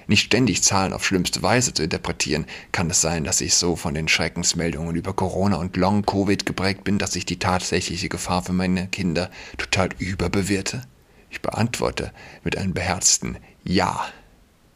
nicht 0.09 0.25
ständig 0.25 0.65
Zahlen 0.65 0.93
auf 0.93 1.07
schlimmste 1.07 1.45
Weise 1.45 1.73
zu 1.73 1.85
interpretieren. 1.85 2.45
Kann 2.73 2.91
es 2.91 3.01
sein, 3.01 3.23
dass 3.23 3.41
ich 3.41 3.55
so 3.55 3.77
von 3.77 3.95
den 3.95 4.09
Schreckensmeldungen 4.09 4.97
über 4.97 5.13
Corona 5.13 5.57
und 5.59 5.77
Long-Covid 5.77 6.45
geprägt 6.45 6.83
bin, 6.83 6.99
dass 6.99 7.15
ich 7.15 7.25
die 7.25 7.39
tatsächliche 7.39 8.09
Gefahr 8.09 8.43
für 8.43 8.53
meine 8.53 8.89
Kinder 8.89 9.31
total 9.59 9.91
überbewerte? 9.99 10.83
Ich 11.31 11.41
beantworte 11.41 12.13
mit 12.43 12.59
einem 12.59 12.75
beherzten 12.75 13.37
Ja. 13.63 14.05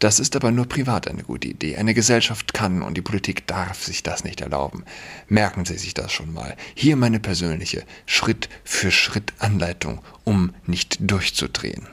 Das 0.04 0.20
ist 0.20 0.37
aber 0.37 0.50
nur 0.50 0.66
privat 0.66 1.08
eine 1.08 1.23
gute 1.23 1.49
Idee. 1.49 1.76
Eine 1.76 1.94
Gesellschaft 1.94 2.52
kann 2.52 2.82
und 2.82 2.94
die 2.94 3.00
Politik 3.00 3.46
darf 3.46 3.82
sich 3.82 4.02
das 4.02 4.23
nicht 4.23 4.42
erlauben. 4.42 4.84
Merken 5.28 5.64
Sie 5.64 5.78
sich 5.78 5.94
das 5.94 6.12
schon 6.12 6.30
mal. 6.30 6.58
Hier 6.75 6.96
meine 6.96 7.20
persönliche 7.20 7.84
Schritt 8.04 8.50
für 8.64 8.90
Schritt 8.90 9.32
Anleitung, 9.38 10.02
um 10.25 10.52
nicht 10.66 10.99
durchzudrehen. 11.00 11.87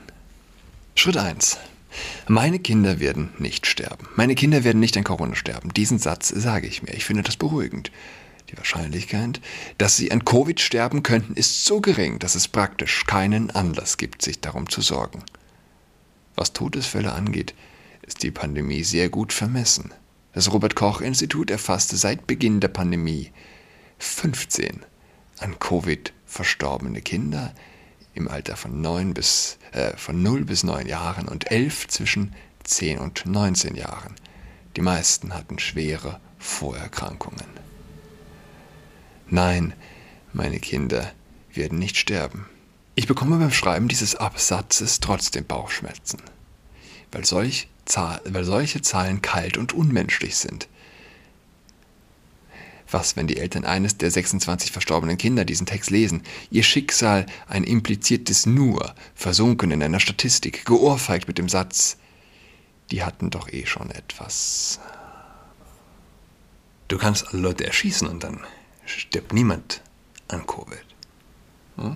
Schritt 0.93 1.15
1. 1.15 1.57
Meine 2.27 2.59
Kinder 2.59 2.99
werden 2.99 3.29
nicht 3.37 3.65
sterben. 3.65 4.09
Meine 4.17 4.35
Kinder 4.35 4.65
werden 4.65 4.81
nicht 4.81 4.97
an 4.97 5.05
Corona 5.05 5.35
sterben. 5.35 5.73
Diesen 5.73 5.97
Satz 5.97 6.27
sage 6.27 6.67
ich 6.67 6.83
mir. 6.83 6.93
Ich 6.93 7.05
finde 7.05 7.23
das 7.23 7.37
beruhigend. 7.37 7.93
Die 8.49 8.57
Wahrscheinlichkeit, 8.57 9.39
dass 9.77 9.95
sie 9.95 10.11
an 10.11 10.25
Covid 10.25 10.59
sterben 10.59 11.01
könnten, 11.01 11.35
ist 11.35 11.63
so 11.63 11.79
gering, 11.79 12.19
dass 12.19 12.35
es 12.35 12.49
praktisch 12.49 13.05
keinen 13.05 13.51
Anlass 13.51 13.95
gibt, 13.95 14.21
sich 14.21 14.41
darum 14.41 14.67
zu 14.67 14.81
sorgen. 14.81 15.23
Was 16.35 16.51
Todesfälle 16.51 17.13
angeht, 17.13 17.53
ist 18.11 18.23
die 18.23 18.31
Pandemie 18.31 18.83
sehr 18.83 19.07
gut 19.07 19.31
vermessen. 19.31 19.93
Das 20.33 20.51
Robert 20.51 20.75
Koch 20.75 20.99
Institut 20.99 21.49
erfasste 21.49 21.95
seit 21.95 22.27
Beginn 22.27 22.59
der 22.59 22.67
Pandemie 22.67 23.31
15 23.99 24.81
an 25.39 25.57
Covid 25.59 26.11
verstorbene 26.25 27.01
Kinder 27.01 27.53
im 28.13 28.27
Alter 28.27 28.57
von, 28.57 28.81
9 28.81 29.13
bis, 29.13 29.57
äh, 29.71 29.95
von 29.95 30.21
0 30.21 30.43
bis 30.43 30.65
9 30.65 30.87
Jahren 30.87 31.29
und 31.29 31.51
11 31.51 31.87
zwischen 31.87 32.35
10 32.65 32.99
und 32.99 33.25
19 33.25 33.75
Jahren. 33.75 34.15
Die 34.75 34.81
meisten 34.81 35.33
hatten 35.33 35.57
schwere 35.57 36.19
Vorerkrankungen. 36.37 37.47
Nein, 39.29 39.71
meine 40.33 40.59
Kinder 40.59 41.13
werden 41.53 41.79
nicht 41.79 41.95
sterben. 41.95 42.45
Ich 42.95 43.07
bekomme 43.07 43.37
beim 43.37 43.53
Schreiben 43.53 43.87
dieses 43.87 44.15
Absatzes 44.15 44.99
trotzdem 44.99 45.45
Bauchschmerzen, 45.45 46.21
weil 47.13 47.23
solch 47.23 47.69
weil 47.85 48.43
solche 48.43 48.81
Zahlen 48.81 49.21
kalt 49.21 49.57
und 49.57 49.73
unmenschlich 49.73 50.35
sind. 50.35 50.67
Was, 52.89 53.15
wenn 53.15 53.27
die 53.27 53.37
Eltern 53.37 53.63
eines 53.63 53.97
der 53.97 54.11
26 54.11 54.71
verstorbenen 54.71 55.17
Kinder 55.17 55.45
diesen 55.45 55.65
Text 55.65 55.89
lesen, 55.89 56.23
ihr 56.49 56.63
Schicksal 56.63 57.25
ein 57.47 57.63
impliziertes 57.63 58.45
Nur, 58.45 58.93
versunken 59.15 59.71
in 59.71 59.81
einer 59.81 60.01
Statistik, 60.01 60.65
geohrfeigt 60.65 61.27
mit 61.27 61.37
dem 61.37 61.47
Satz, 61.47 61.97
die 62.91 63.03
hatten 63.03 63.29
doch 63.29 63.47
eh 63.49 63.65
schon 63.65 63.89
etwas. 63.91 64.79
Du 66.89 66.97
kannst 66.97 67.29
alle 67.29 67.41
Leute 67.41 67.65
erschießen 67.65 68.05
und 68.05 68.25
dann 68.25 68.41
stirbt 68.85 69.31
niemand 69.31 69.81
an 70.27 70.45
Covid. 70.45 70.85
Hm? 71.77 71.95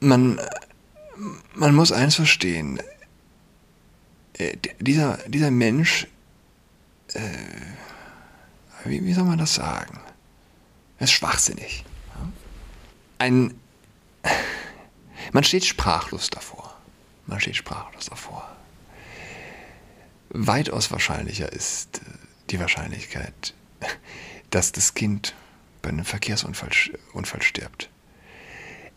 Man 0.00 0.40
man 1.54 1.74
muss 1.74 1.92
eins 1.92 2.14
verstehen. 2.14 2.80
Äh, 4.34 4.56
dieser, 4.80 5.18
dieser 5.28 5.50
Mensch, 5.50 6.06
äh, 7.12 7.20
wie, 8.84 9.04
wie 9.04 9.12
soll 9.12 9.24
man 9.24 9.38
das 9.38 9.54
sagen? 9.54 10.00
Er 10.98 11.04
ist 11.04 11.12
schwachsinnig. 11.12 11.84
Ein, 13.18 13.54
man 15.32 15.44
steht 15.44 15.64
sprachlos 15.64 16.30
davor. 16.30 16.76
Man 17.26 17.40
steht 17.40 17.56
sprachlos 17.56 18.06
davor. 18.06 18.56
Weitaus 20.30 20.90
wahrscheinlicher 20.90 21.52
ist 21.52 21.98
äh, 21.98 22.00
die 22.50 22.60
Wahrscheinlichkeit, 22.60 23.54
dass 24.50 24.72
das 24.72 24.94
Kind 24.94 25.34
bei 25.82 25.90
einem 25.90 26.04
Verkehrsunfall 26.04 26.70
Unfall 27.12 27.42
stirbt. 27.42 27.90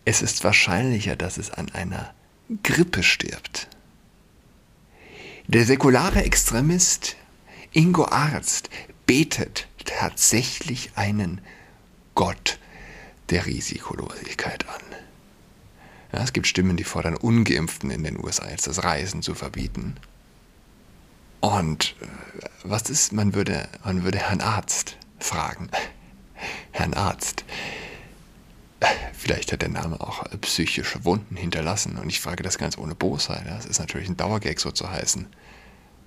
Es 0.06 0.22
ist 0.22 0.44
wahrscheinlicher, 0.44 1.16
dass 1.16 1.38
es 1.38 1.50
an 1.50 1.70
einer 1.72 2.14
Grippe 2.62 3.04
stirbt. 3.04 3.68
Der 5.48 5.66
säkulare 5.66 6.24
Extremist 6.24 7.16
Ingo 7.72 8.06
Arzt 8.06 8.70
betet 9.06 9.68
tatsächlich 9.86 10.92
einen 10.96 11.42
Gott 12.16 12.60
der 13.30 13.46
Risikolosigkeit 13.46 14.68
an. 14.70 14.82
Ja, 16.12 16.24
es 16.24 16.34
gibt 16.34 16.46
Stimmen, 16.46 16.78
die 16.78 16.84
fordern 16.84 17.16
Ungeimpften 17.16 17.90
in 17.90 18.04
den 18.04 18.24
USA 18.24 18.50
jetzt 18.50 18.68
das 18.68 18.84
Reisen 18.84 19.24
zu 19.24 19.34
verbieten. 19.34 19.96
Und 21.40 21.96
äh, 22.00 22.06
was 22.64 22.90
ist, 22.90 23.12
man 23.12 23.34
würde, 23.34 23.68
man 23.84 24.04
würde 24.04 24.20
Herrn 24.20 24.42
Arzt 24.42 24.98
fragen. 25.20 25.70
Herrn 26.72 26.94
Arzt, 26.94 27.44
Vielleicht 29.24 29.54
hat 29.54 29.62
der 29.62 29.70
Name 29.70 30.02
auch 30.02 30.26
psychische 30.42 31.06
Wunden 31.06 31.38
hinterlassen 31.38 31.98
und 31.98 32.10
ich 32.10 32.20
frage 32.20 32.44
das 32.44 32.58
ganz 32.58 32.78
ohne 32.78 32.94
Bosheit. 32.94 33.48
Das 33.48 33.66
ist 33.66 33.80
natürlich 33.80 34.10
ein 34.10 34.18
Dauergag 34.18 34.60
so 34.60 34.70
zu 34.70 34.92
heißen. 34.92 35.28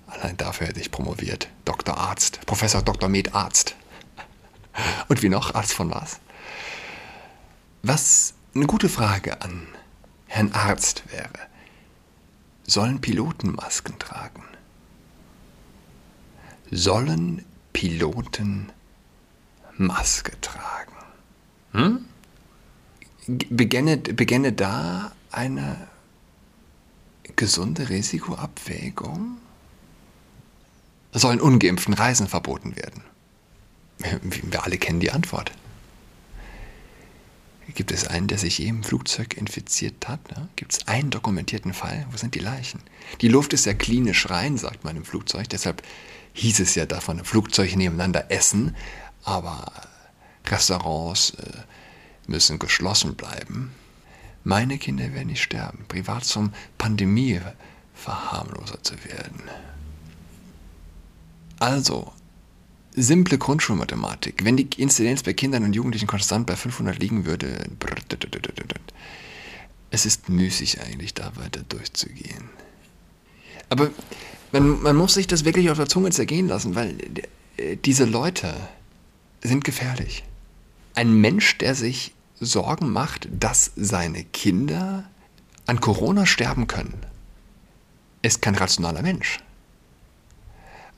Allein 0.05 0.37
dafür 0.37 0.67
hätte 0.67 0.79
ich 0.79 0.91
promoviert. 0.91 1.49
Dr. 1.65 1.97
Arzt, 1.97 2.45
Professor 2.45 2.83
Dr. 2.83 3.09
Med 3.09 3.33
Arzt. 3.33 3.75
Und 5.07 5.23
wie 5.23 5.29
noch? 5.29 5.55
Arzt 5.55 5.73
von 5.73 5.89
was? 5.89 6.19
Was 7.81 8.35
eine 8.53 8.67
gute 8.67 8.87
Frage 8.87 9.41
an 9.41 9.67
Herrn 10.27 10.51
Arzt 10.51 11.01
wäre. 11.09 11.39
Sollen 12.67 13.01
Piloten 13.01 13.55
Masken 13.55 13.97
tragen? 13.97 14.43
Sollen 16.69 17.43
Piloten 17.73 18.71
Maske 19.75 20.39
tragen? 20.39 20.93
Hm? 21.71 22.06
Beginne, 23.27 23.97
beginne 23.97 24.53
da 24.53 25.11
eine 25.31 25.87
gesunde 27.35 27.89
Risikoabwägung? 27.89 29.37
Sollen 31.13 31.41
ungeimpften 31.41 31.93
Reisen 31.93 32.27
verboten 32.27 32.75
werden? 32.75 33.03
Wir 34.21 34.63
alle 34.63 34.77
kennen 34.77 34.99
die 34.99 35.11
Antwort. 35.11 35.51
Gibt 37.73 37.91
es 37.91 38.07
einen, 38.07 38.27
der 38.27 38.37
sich 38.37 38.59
je 38.59 38.67
im 38.67 38.83
Flugzeug 38.83 39.35
infiziert 39.35 40.07
hat? 40.07 40.31
Ne? 40.31 40.47
Gibt 40.55 40.73
es 40.73 40.87
einen 40.87 41.09
dokumentierten 41.09 41.73
Fall? 41.73 42.05
Wo 42.11 42.17
sind 42.17 42.33
die 42.35 42.39
Leichen? 42.39 42.81
Die 43.19 43.27
Luft 43.27 43.51
ist 43.53 43.65
ja 43.65 43.73
klinisch 43.73 44.29
rein, 44.29 44.57
sagt 44.57 44.83
man 44.83 44.95
im 44.95 45.03
Flugzeug. 45.03 45.49
Deshalb 45.49 45.81
hieß 46.33 46.61
es 46.61 46.75
ja 46.75 46.85
davon, 46.85 47.25
Flugzeuge 47.25 47.77
nebeneinander 47.77 48.31
essen. 48.31 48.75
Aber 49.23 49.69
Restaurants, 50.45 51.31
äh, 51.31 51.51
müssen 52.27 52.59
geschlossen 52.59 53.15
bleiben. 53.15 53.71
Meine 54.43 54.77
Kinder 54.77 55.13
werden 55.13 55.27
nicht 55.27 55.43
sterben, 55.43 55.85
privat 55.87 56.25
zum 56.25 56.53
Pandemieverharmloser 56.77 58.83
zu 58.83 58.95
werden. 59.03 59.41
Also, 61.59 62.13
simple 62.95 63.37
Grundschulmathematik. 63.37 64.43
Wenn 64.43 64.57
die 64.57 64.67
Inzidenz 64.77 65.23
bei 65.23 65.33
Kindern 65.33 65.63
und 65.63 65.73
Jugendlichen 65.73 66.07
konstant 66.07 66.47
bei 66.47 66.55
500 66.55 66.99
liegen 66.99 67.25
würde, 67.25 67.69
es 69.91 70.05
ist 70.05 70.29
müßig 70.29 70.81
eigentlich 70.81 71.13
da 71.13 71.35
weiter 71.35 71.61
durchzugehen. 71.67 72.49
Aber 73.69 73.91
man, 74.51 74.81
man 74.81 74.95
muss 74.95 75.13
sich 75.13 75.27
das 75.27 75.45
wirklich 75.45 75.69
auf 75.69 75.77
der 75.77 75.87
Zunge 75.87 76.11
zergehen 76.11 76.47
lassen, 76.47 76.75
weil 76.75 76.97
äh, 77.57 77.77
diese 77.77 78.05
Leute 78.05 78.55
sind 79.41 79.63
gefährlich. 79.63 80.23
Ein 80.95 81.13
Mensch, 81.13 81.57
der 81.57 81.75
sich 81.75 82.13
Sorgen 82.39 82.91
macht, 82.91 83.27
dass 83.31 83.71
seine 83.75 84.23
Kinder 84.23 85.05
an 85.65 85.81
Corona 85.81 86.25
sterben 86.25 86.67
können, 86.67 87.05
ist 88.21 88.41
kein 88.41 88.55
rationaler 88.55 89.01
Mensch. 89.01 89.39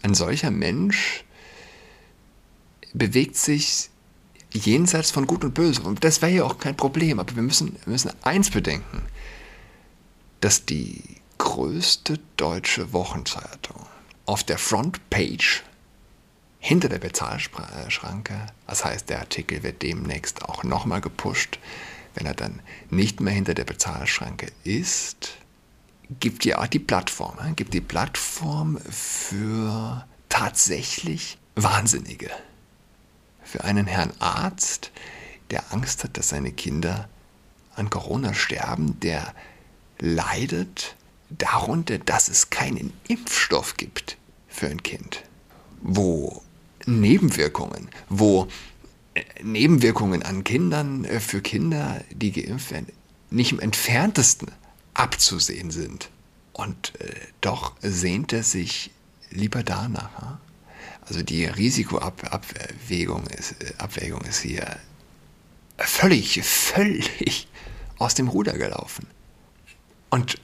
Ein 0.02 0.14
solcher 0.14 0.52
Mensch 0.52 1.24
bewegt 2.94 3.36
sich 3.36 3.90
jenseits 4.52 5.12
von 5.12 5.28
Gut 5.28 5.44
und 5.44 5.54
Böse. 5.54 5.82
Und 5.82 6.04
das 6.04 6.22
wäre 6.22 6.32
ja 6.32 6.44
auch 6.44 6.58
kein 6.58 6.76
Problem. 6.76 7.20
Aber 7.20 7.36
wir 7.36 7.44
müssen, 7.44 7.76
wir 7.84 7.92
müssen 7.92 8.12
eins 8.24 8.50
bedenken, 8.50 9.04
dass 10.42 10.66
die 10.66 11.04
größte 11.38 12.20
deutsche 12.38 12.94
Wochenzeitung 12.94 13.86
auf 14.26 14.44
der 14.44 14.58
Frontpage 14.58 15.64
hinter 16.60 16.90
der 16.90 17.00
Bezahlschranke, 17.00 18.46
das 18.68 18.86
heißt, 18.86 19.10
der 19.10 19.20
Artikel 19.20 19.64
wird 19.64 19.82
demnächst 19.82 20.44
auch 20.44 20.64
nochmal 20.64 21.02
gepusht, 21.02 21.60
wenn 22.16 22.26
er 22.26 22.34
dann 22.34 22.60
nicht 22.90 23.22
mehr 23.22 23.34
hinter 23.34 23.54
der 23.54 23.64
Bezahlschranke 23.64 24.52
ist, 24.64 25.38
gibt 26.20 26.44
ja 26.46 26.60
auch 26.60 26.68
die 26.68 26.80
Plattform, 26.80 27.36
ne? 27.38 27.54
gibt 27.56 27.74
die 27.74 27.82
Plattform 27.82 28.78
für 28.90 30.06
tatsächlich 30.28 31.38
Wahnsinnige. 31.56 32.30
Für 33.44 33.64
einen 33.64 33.88
Herrn 33.88 34.14
Arzt, 34.20 34.92
der 35.52 35.74
Angst 35.74 36.04
hat, 36.04 36.18
dass 36.18 36.30
seine 36.30 36.52
Kinder 36.52 37.10
an 37.76 37.90
Corona 37.90 38.34
sterben, 38.34 39.00
der 39.00 39.34
leidet 40.00 40.96
darunter, 41.30 41.98
dass 41.98 42.28
es 42.28 42.50
keinen 42.50 42.94
Impfstoff 43.08 43.78
gibt 43.78 44.18
für 44.48 44.68
ein 44.68 44.84
Kind, 44.84 45.24
wo 45.82 46.42
Nebenwirkungen, 46.90 47.90
wo 48.10 48.48
äh, 49.14 49.24
Nebenwirkungen 49.44 50.24
an 50.24 50.44
Kindern 50.44 51.06
äh, 51.06 51.20
für 51.20 51.42
Kinder, 51.42 52.04
die 52.12 52.32
geimpft 52.32 52.72
werden, 52.72 52.88
nicht 53.30 53.52
im 53.52 53.60
entferntesten 53.60 54.52
abzusehen 54.94 55.72
sind. 55.72 56.10
Und 56.54 56.94
äh, 57.00 57.14
doch 57.42 57.74
sehnt 57.82 58.34
er 58.34 58.44
sich 58.44 58.92
lieber 59.30 59.64
danach. 59.64 60.40
Also 61.02 61.24
die 61.24 61.46
Risikoabwägung 61.46 63.26
ist, 63.28 63.56
Abwägung 63.80 64.22
ist 64.22 64.42
hier 64.42 64.78
völlig, 65.78 66.42
völlig 66.44 67.48
aus 67.98 68.16
dem 68.16 68.28
Ruder 68.28 68.54
gelaufen. 68.54 69.08
Und 70.10 70.40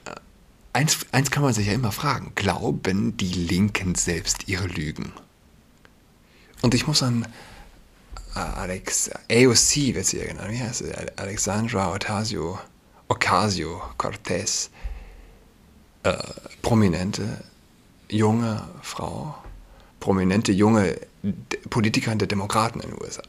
eins, 0.72 1.06
eins 1.12 1.30
kann 1.30 1.42
man 1.42 1.52
sich 1.52 1.66
ja 1.66 1.72
immer 1.72 1.92
fragen, 1.92 2.32
glauben 2.34 3.16
die 3.16 3.32
Linken 3.32 3.94
selbst 3.94 4.48
ihre 4.48 4.66
Lügen? 4.66 5.12
Und 6.62 6.74
ich 6.74 6.86
muss 6.86 7.02
an 7.02 7.26
äh, 8.34 8.38
Alex, 8.38 9.10
AOC 9.30 9.94
wird 9.94 10.06
sie 10.06 10.18
ja 10.18 10.26
genannt, 10.26 10.50
wie 10.50 10.60
heißt 10.60 10.84
sie? 10.84 10.92
Alexandra 11.16 11.92
Ocasio, 11.92 12.58
Ocasio 13.08 13.82
Cortez, 13.96 14.70
äh, 16.02 16.14
prominente 16.62 17.44
junge 18.08 18.62
Frau, 18.82 19.34
prominente 20.00 20.52
junge 20.52 20.98
Politikerin 21.70 22.18
der 22.18 22.28
Demokraten 22.28 22.80
in 22.80 22.90
den 22.90 23.02
USA. 23.02 23.22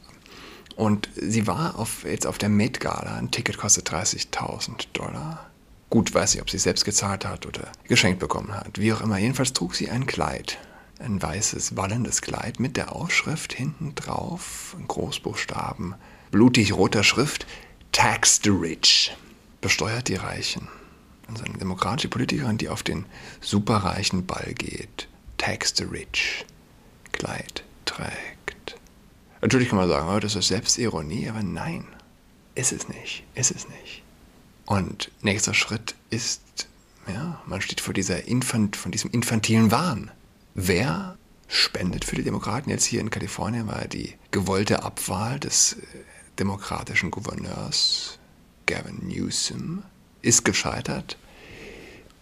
Und 0.76 1.08
sie 1.16 1.46
war 1.48 1.76
auf, 1.76 2.04
jetzt 2.04 2.26
auf 2.26 2.38
der 2.38 2.48
Met 2.48 2.78
Gala, 2.78 3.16
ein 3.16 3.32
Ticket 3.32 3.58
kostet 3.58 3.90
30.000 3.90 4.86
Dollar. 4.92 5.50
Gut, 5.90 6.14
weiß 6.14 6.34
ich, 6.34 6.42
ob 6.42 6.50
sie 6.50 6.58
selbst 6.58 6.84
gezahlt 6.84 7.24
hat 7.24 7.46
oder 7.46 7.72
geschenkt 7.84 8.20
bekommen 8.20 8.54
hat. 8.54 8.78
Wie 8.78 8.92
auch 8.92 9.00
immer, 9.00 9.18
jedenfalls 9.18 9.54
trug 9.54 9.74
sie 9.74 9.90
ein 9.90 10.06
Kleid 10.06 10.58
ein 10.98 11.22
weißes, 11.22 11.76
wallendes 11.76 12.22
Kleid 12.22 12.60
mit 12.60 12.76
der 12.76 12.94
Aufschrift 12.94 13.52
hinten 13.52 13.94
drauf, 13.94 14.74
in 14.78 14.88
Großbuchstaben, 14.88 15.94
blutig 16.30 16.72
roter 16.72 17.04
Schrift, 17.04 17.46
Tax 17.92 18.40
the 18.42 18.50
Rich, 18.50 19.16
besteuert 19.60 20.08
die 20.08 20.16
Reichen. 20.16 20.68
Also 21.28 21.44
eine 21.44 21.58
demokratische 21.58 22.08
Politikerin, 22.08 22.58
die 22.58 22.68
auf 22.68 22.82
den 22.82 23.06
superreichen 23.40 24.26
Ball 24.26 24.54
geht, 24.54 25.08
Tax 25.36 25.74
the 25.76 25.84
Rich, 25.84 26.44
Kleid 27.12 27.64
trägt. 27.84 28.76
Natürlich 29.40 29.68
kann 29.68 29.78
man 29.78 29.88
sagen, 29.88 30.08
oh, 30.08 30.18
das 30.18 30.34
ist 30.34 30.48
Selbstironie, 30.48 31.28
aber 31.28 31.42
nein, 31.42 31.86
ist 32.54 32.72
es 32.72 32.88
nicht, 32.88 33.24
ist 33.34 33.52
es 33.52 33.68
nicht. 33.68 34.02
Und 34.66 35.10
nächster 35.22 35.54
Schritt 35.54 35.94
ist, 36.10 36.68
ja, 37.06 37.40
man 37.46 37.60
steht 37.60 37.80
vor 37.80 37.94
dieser 37.94 38.26
Infant, 38.26 38.76
von 38.76 38.90
diesem 38.90 39.10
infantilen 39.10 39.70
Wahn. 39.70 40.10
Wer 40.54 41.16
spendet 41.48 42.04
für 42.04 42.16
die 42.16 42.22
Demokraten 42.22 42.70
jetzt 42.70 42.84
hier 42.84 43.00
in 43.00 43.10
Kalifornien, 43.10 43.66
weil 43.66 43.88
die 43.88 44.14
gewollte 44.30 44.82
Abwahl 44.82 45.40
des 45.40 45.74
äh, 45.74 45.76
demokratischen 46.38 47.10
Gouverneurs 47.10 48.18
Gavin 48.66 49.08
Newsom 49.08 49.82
ist 50.22 50.44
gescheitert. 50.44 51.16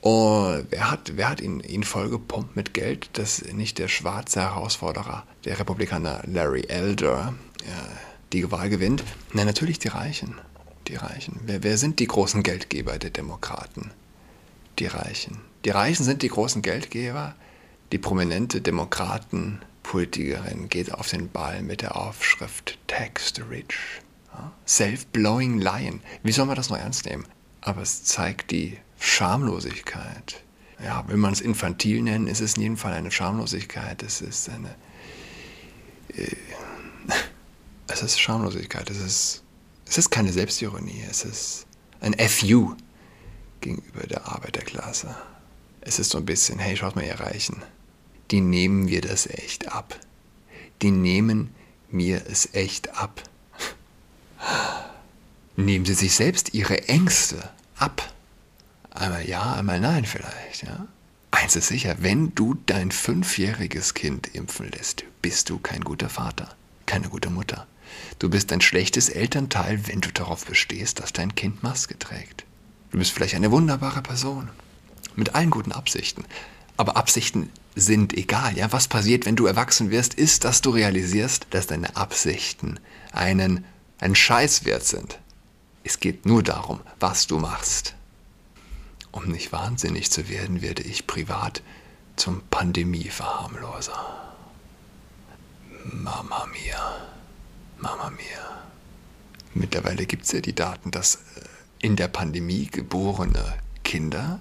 Und 0.01 0.67
wer 0.71 0.91
hat, 0.91 1.17
wer 1.17 1.29
hat 1.29 1.41
ihn, 1.41 1.61
ihn 1.61 1.83
vollgepumpt 1.83 2.55
mit 2.55 2.75
Geld, 2.75 3.11
dass 3.15 3.43
nicht 3.43 3.79
der 3.79 3.89
schwarze 3.89 4.41
Herausforderer, 4.41 5.25
der 5.45 5.59
Republikaner 5.59 6.23
Larry 6.27 6.63
Elder, 6.69 7.35
äh, 7.65 7.71
die 8.33 8.51
Wahl 8.53 8.69
gewinnt? 8.69 9.03
Na, 9.33 9.45
natürlich 9.45 9.81
die 9.81 9.89
Reichen. 9.89 10.37
Die 10.87 10.95
Reichen. 10.95 11.41
Wer, 11.45 11.65
wer 11.65 11.79
sind 11.79 11.99
die 11.99 12.07
großen 12.07 12.45
Geldgeber 12.45 12.99
der 12.99 13.11
Demokraten? 13.11 13.91
Die 14.79 14.87
Reichen. 14.87 15.39
Die 15.65 15.71
Reichen 15.71 16.05
sind 16.05 16.23
die 16.23 16.29
großen 16.29 16.63
Geldgeber 16.63 17.35
die 17.93 17.99
prominente 17.99 18.61
Demokratenpolitikerin 18.61 20.69
geht 20.69 20.93
auf 20.93 21.09
den 21.09 21.31
Ball 21.31 21.63
mit 21.63 21.83
der 21.83 21.97
Aufschrift 21.97 22.79
Tax 22.87 23.33
the 23.37 23.43
Rich. 23.43 24.03
Self-blowing 24.67 25.59
Lion. 25.59 26.01
Wie 26.23 26.33
soll 26.33 26.47
man 26.47 26.57
das 26.57 26.71
noch 26.71 26.79
ernst 26.79 27.07
nehmen? 27.07 27.27
Aber 27.61 27.83
es 27.83 28.05
zeigt 28.05 28.51
die 28.51 28.79
Schamlosigkeit. 28.99 30.43
Ja, 30.83 31.07
will 31.09 31.17
man 31.17 31.33
es 31.33 31.41
infantil 31.41 32.03
nennen, 32.03 32.27
ist 32.27 32.41
es 32.41 32.55
in 32.55 32.63
jedem 32.63 32.77
Fall 32.77 32.93
eine 32.93 33.11
Schamlosigkeit. 33.11 34.03
Es 34.03 34.21
ist 34.21 34.51
eine. 34.51 34.75
Äh, 36.09 36.37
es 37.89 38.03
ist 38.03 38.21
Schamlosigkeit. 38.21 38.91
Es 38.91 38.99
ist, 38.99 39.43
es 39.87 39.99
ist 39.99 40.11
keine 40.11 40.33
Selbstironie. 40.33 41.05
Es 41.09 41.25
ist 41.25 41.67
ein 42.01 42.15
FU 42.29 42.75
gegenüber 43.61 44.07
der 44.07 44.27
Arbeiterklasse. 44.27 45.17
Es 45.87 45.99
ist 45.99 46.11
so 46.11 46.19
ein 46.19 46.27
bisschen, 46.27 46.59
hey, 46.59 46.77
schaut 46.77 46.97
mal, 46.97 47.05
ihr 47.05 47.19
Reichen 47.19 47.63
die 48.31 48.41
nehmen 48.41 48.89
wir 48.89 49.01
das 49.01 49.27
echt 49.27 49.69
ab. 49.69 49.99
Die 50.83 50.91
nehmen 50.91 51.55
mir 51.91 52.23
es 52.29 52.53
echt 52.55 52.97
ab. 52.97 53.23
Nehmen 55.57 55.85
sie 55.85 55.95
sich 55.95 56.15
selbst 56.15 56.55
ihre 56.55 56.89
Ängste 56.89 57.51
ab. 57.77 58.13
Einmal 58.91 59.29
ja, 59.29 59.55
einmal 59.55 59.81
nein 59.81 60.05
vielleicht, 60.05 60.65
ja. 60.65 60.87
Eins 61.31 61.57
ist 61.57 61.69
sicher, 61.69 61.97
wenn 62.01 62.35
du 62.35 62.57
dein 62.67 62.91
fünfjähriges 62.91 63.95
Kind 63.95 64.35
impfen 64.35 64.71
lässt, 64.71 65.05
bist 65.23 65.51
du 65.51 65.59
kein 65.59 65.83
guter 65.83 66.09
Vater, 66.09 66.55
keine 66.87 67.09
gute 67.09 67.31
Mutter. 67.31 67.67
Du 68.19 68.31
bist 68.31 68.53
ein 68.53 68.61
schlechtes 68.61 69.09
Elternteil, 69.09 69.87
wenn 69.87 70.01
du 70.01 70.11
darauf 70.11 70.47
bestehst, 70.47 70.99
dass 70.99 71.13
dein 71.13 71.35
Kind 71.35 71.63
Maske 71.63 71.99
trägt. 71.99 72.45
Du 72.91 72.99
bist 72.99 73.13
vielleicht 73.13 73.35
eine 73.35 73.51
wunderbare 73.51 74.03
Person, 74.03 74.49
mit 75.17 75.35
allen 75.35 75.51
guten 75.51 75.73
Absichten, 75.73 76.25
aber 76.77 76.97
Absichten 76.97 77.51
sind 77.75 78.15
egal. 78.15 78.57
Ja, 78.57 78.73
was 78.73 78.89
passiert, 78.89 79.27
wenn 79.27 79.37
du 79.37 79.47
erwachsen 79.47 79.91
wirst, 79.91 80.15
ist, 80.15 80.45
dass 80.45 80.63
du 80.63 80.71
realisierst, 80.71 81.47
dass 81.51 81.67
deine 81.67 81.97
Absichten 81.97 82.81
einen, 83.13 83.65
einen 83.99 84.15
Scheiß 84.15 84.65
wert 84.65 84.85
sind. 84.85 85.19
Es 85.85 86.01
geht 86.01 86.27
nur 86.27 86.43
darum, 86.43 86.81
was 86.99 87.27
du 87.27 87.39
machst. 87.39 87.95
Um 89.13 89.27
nicht 89.27 89.53
wahnsinnig 89.53 90.11
zu 90.11 90.29
werden, 90.29 90.63
werde 90.63 90.83
ich 90.83 91.07
privat 91.07 91.63
zum 92.17 92.43
Pandemieverharmloser. 92.51 94.35
Mama 95.85 96.47
mia, 96.53 97.09
Mama 97.79 98.11
mia. 98.11 98.65
Mittlerweile 99.55 100.07
gibt 100.07 100.25
es 100.25 100.33
ja 100.33 100.41
die 100.41 100.55
Daten, 100.55 100.91
dass 100.91 101.15
äh, 101.15 101.19
in 101.81 101.97
der 101.97 102.09
Pandemie 102.09 102.67
geborene 102.67 103.59
Kinder 103.85 104.41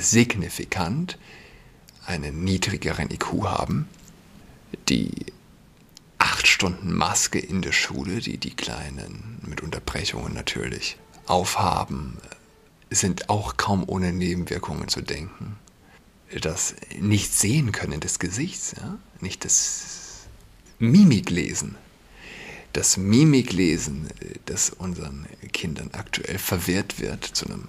signifikant 0.00 1.18
einen 2.06 2.44
niedrigeren 2.44 3.10
IQ 3.10 3.44
haben, 3.44 3.88
die 4.88 5.26
acht 6.18 6.46
Stunden 6.46 6.92
Maske 6.92 7.38
in 7.38 7.62
der 7.62 7.72
Schule, 7.72 8.20
die 8.20 8.38
die 8.38 8.54
Kleinen 8.54 9.40
mit 9.46 9.62
Unterbrechungen 9.62 10.34
natürlich 10.34 10.96
aufhaben, 11.26 12.18
sind 12.90 13.28
auch 13.28 13.56
kaum 13.56 13.84
ohne 13.86 14.12
Nebenwirkungen 14.12 14.88
zu 14.88 15.02
denken. 15.02 15.56
Das 16.40 16.74
nicht 16.98 17.32
sehen 17.32 17.72
können 17.72 18.00
des 18.00 18.18
Gesichts, 18.18 18.74
ja? 18.76 18.98
nicht 19.20 19.44
das 19.44 20.26
Mimiklesen. 20.78 21.76
Das 22.72 22.96
Mimiklesen, 22.96 24.08
das 24.44 24.70
unseren 24.70 25.26
Kindern 25.52 25.90
aktuell 25.92 26.38
verwehrt 26.38 27.00
wird 27.00 27.24
zu 27.24 27.46
einem 27.46 27.68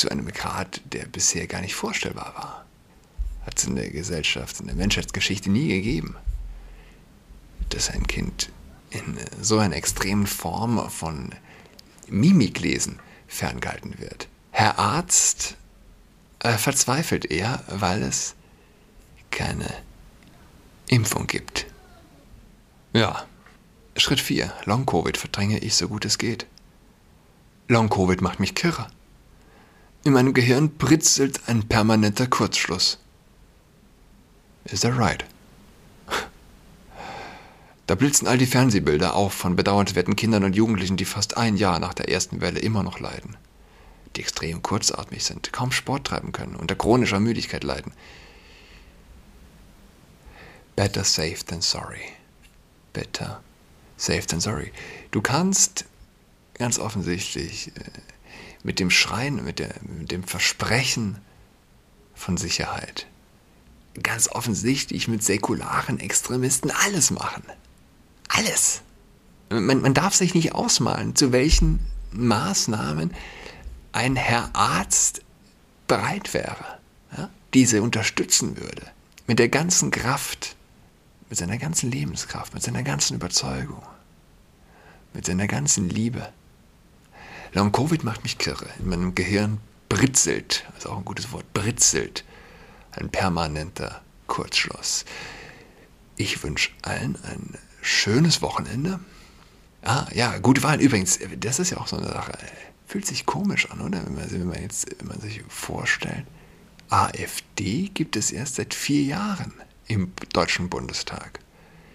zu 0.00 0.10
einem 0.10 0.26
Grad, 0.28 0.80
der 0.92 1.04
bisher 1.06 1.46
gar 1.46 1.60
nicht 1.60 1.74
vorstellbar 1.74 2.32
war. 2.34 2.64
Hat 3.44 3.58
es 3.58 3.64
in 3.64 3.76
der 3.76 3.90
Gesellschaft, 3.90 4.60
in 4.60 4.66
der 4.66 4.76
Menschheitsgeschichte 4.76 5.50
nie 5.50 5.68
gegeben. 5.68 6.16
dass 7.68 7.88
ein 7.90 8.06
Kind 8.08 8.50
in 8.90 9.16
so 9.40 9.58
einer 9.58 9.76
extremen 9.76 10.26
Form 10.26 10.90
von 10.90 11.30
Mimiklesen 12.08 12.98
ferngehalten 13.28 14.00
wird. 14.00 14.26
Herr 14.50 14.80
Arzt 14.80 15.56
äh, 16.40 16.54
verzweifelt 16.58 17.26
er, 17.26 17.62
weil 17.68 18.02
es 18.02 18.34
keine 19.30 19.72
Impfung 20.88 21.28
gibt. 21.28 21.66
Ja, 22.92 23.24
Schritt 23.96 24.20
4. 24.20 24.52
Long-Covid 24.64 25.16
verdränge 25.16 25.58
ich 25.58 25.76
so 25.76 25.86
gut 25.86 26.04
es 26.04 26.18
geht. 26.18 26.46
Long-Covid 27.68 28.20
macht 28.20 28.40
mich 28.40 28.56
kirre. 28.56 28.88
In 30.02 30.14
meinem 30.14 30.32
Gehirn 30.32 30.70
britzelt 30.70 31.48
ein 31.48 31.68
permanenter 31.68 32.26
Kurzschluss. 32.26 32.98
Is 34.64 34.80
that 34.80 34.96
right? 34.96 35.24
Da 37.86 37.96
blitzen 37.96 38.28
all 38.28 38.38
die 38.38 38.46
Fernsehbilder 38.46 39.14
auf 39.14 39.34
von 39.34 39.56
bedauernswerten 39.56 40.14
Kindern 40.16 40.44
und 40.44 40.54
Jugendlichen, 40.54 40.96
die 40.96 41.04
fast 41.04 41.36
ein 41.36 41.56
Jahr 41.56 41.80
nach 41.80 41.92
der 41.92 42.08
ersten 42.08 42.40
Welle 42.40 42.60
immer 42.60 42.82
noch 42.82 43.00
leiden. 43.00 43.36
Die 44.16 44.20
extrem 44.20 44.62
kurzatmig 44.62 45.24
sind, 45.24 45.52
kaum 45.52 45.72
Sport 45.72 46.06
treiben 46.06 46.32
können, 46.32 46.56
unter 46.56 46.76
chronischer 46.76 47.20
Müdigkeit 47.20 47.64
leiden. 47.64 47.92
Better 50.76 51.04
safe 51.04 51.44
than 51.46 51.60
sorry. 51.60 52.12
Better 52.92 53.42
safe 53.96 54.26
than 54.26 54.40
sorry. 54.40 54.72
Du 55.10 55.20
kannst 55.20 55.84
ganz 56.54 56.78
offensichtlich 56.78 57.72
äh, 57.76 57.80
mit 58.62 58.80
dem 58.80 58.90
Schreien, 58.90 59.44
mit, 59.44 59.58
der, 59.58 59.74
mit 59.82 60.10
dem 60.10 60.22
Versprechen 60.22 61.18
von 62.14 62.36
Sicherheit, 62.36 63.06
ganz 64.02 64.28
offensichtlich 64.28 65.08
mit 65.08 65.22
säkularen 65.24 65.98
Extremisten 65.98 66.70
alles 66.70 67.10
machen. 67.10 67.42
Alles. 68.28 68.82
Man, 69.48 69.80
man 69.80 69.94
darf 69.94 70.14
sich 70.14 70.34
nicht 70.34 70.54
ausmalen, 70.54 71.16
zu 71.16 71.32
welchen 71.32 71.80
Maßnahmen 72.12 73.12
ein 73.92 74.16
Herr 74.16 74.50
Arzt 74.52 75.22
bereit 75.88 76.34
wäre, 76.34 76.78
ja, 77.16 77.28
diese 77.54 77.82
unterstützen 77.82 78.56
würde. 78.56 78.86
Mit 79.26 79.38
der 79.38 79.48
ganzen 79.48 79.90
Kraft, 79.90 80.54
mit 81.28 81.38
seiner 81.38 81.58
ganzen 81.58 81.90
Lebenskraft, 81.90 82.54
mit 82.54 82.62
seiner 82.62 82.82
ganzen 82.82 83.14
Überzeugung, 83.14 83.82
mit 85.14 85.26
seiner 85.26 85.46
ganzen 85.46 85.88
Liebe. 85.88 86.32
Long 87.52 87.72
Covid 87.72 88.04
macht 88.04 88.22
mich 88.22 88.38
kirre. 88.38 88.66
In 88.78 88.88
meinem 88.88 89.14
Gehirn 89.14 89.58
britzelt, 89.88 90.64
ist 90.76 90.86
auch 90.86 90.98
ein 90.98 91.04
gutes 91.04 91.32
Wort, 91.32 91.52
britzelt 91.52 92.24
ein 92.92 93.10
permanenter 93.10 94.02
Kurzschluss. 94.26 95.04
Ich 96.16 96.42
wünsche 96.42 96.70
allen 96.82 97.16
ein 97.24 97.58
schönes 97.80 98.42
Wochenende. 98.42 99.00
Ah, 99.82 100.06
ja, 100.12 100.38
gute 100.38 100.62
Wahl. 100.62 100.80
Übrigens, 100.80 101.18
das 101.38 101.58
ist 101.58 101.70
ja 101.70 101.78
auch 101.78 101.86
so 101.86 101.96
eine 101.96 102.08
Sache. 102.08 102.32
Fühlt 102.86 103.06
sich 103.06 103.26
komisch 103.26 103.70
an, 103.70 103.80
oder? 103.80 104.04
Wenn 104.04 104.14
man, 104.14 104.30
wenn 104.30 104.46
man 104.46 104.62
jetzt 104.62 104.88
wenn 104.98 105.08
man 105.08 105.20
sich 105.20 105.42
vorstellt, 105.48 106.26
AfD 106.88 107.88
gibt 107.94 108.16
es 108.16 108.32
erst 108.32 108.56
seit 108.56 108.74
vier 108.74 109.02
Jahren 109.02 109.52
im 109.86 110.12
Deutschen 110.32 110.68
Bundestag. 110.68 111.40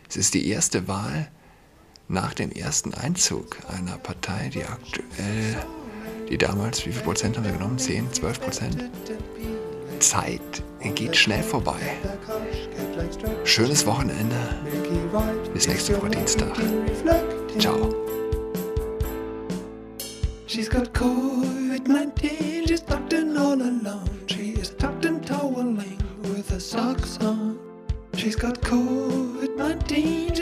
Es 0.09 0.17
ist 0.17 0.33
die 0.33 0.47
erste 0.47 0.87
Wahl 0.87 1.29
nach 2.07 2.33
dem 2.33 2.51
ersten 2.51 2.93
Einzug 2.93 3.57
einer 3.67 3.97
Partei, 3.97 4.49
die 4.53 4.63
aktuell, 4.63 5.55
die 6.29 6.37
damals, 6.37 6.85
wie 6.85 6.91
viel 6.91 7.01
Prozent 7.01 7.37
haben 7.37 7.45
sie 7.45 7.51
genommen? 7.51 7.77
10, 7.77 8.13
12 8.13 8.41
Prozent? 8.41 8.83
Zeit 9.99 10.63
geht 10.93 11.15
schnell 11.15 11.41
vorbei. 11.41 11.79
Schönes 13.43 13.85
Wochenende. 13.85 14.35
Bis 15.53 15.67
nächste 15.67 15.97
Woche 15.97 16.09
Dienstag. 16.09 16.53
Ciao. 17.57 17.93
She's 20.47 20.69
got 20.69 20.93
COVID-19, 20.93 22.67
she's 22.67 22.81
tucked 22.81 23.13
in 23.13 23.35
all 23.35 23.59
alone. 23.59 24.09
She 24.27 24.51
is 24.51 24.75
tucked 24.77 25.05
in 25.05 25.19
toweling 25.21 25.97
with 26.23 26.49
her 26.49 26.59
socks 26.59 27.17
on. 27.19 27.57
She's 28.15 28.35
got 28.35 28.61
COVID-19, 28.61 30.34